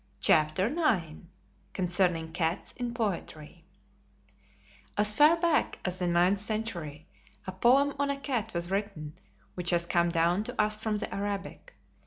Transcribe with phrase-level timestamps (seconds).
[0.19, 1.13] CHAPTER IX
[1.73, 3.63] CONCERNING CATS IN POETRY
[4.97, 7.07] As far back as the ninth century,
[7.45, 9.13] a poem on a cat was written,
[9.53, 11.75] which has come down to us from the Arabic.